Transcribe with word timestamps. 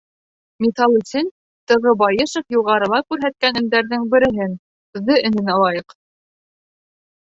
Миҫал 0.65 0.95
өсөн 0.99 1.29
Т.Ғ.Байышев 1.73 2.57
юғарыла 2.57 3.03
күрһәткән 3.13 3.63
өндәрҙең 3.63 4.11
береһен— 4.17 4.59
ҙ 5.09 5.23
өнөн 5.33 5.57
алайыҡ. 5.59 6.01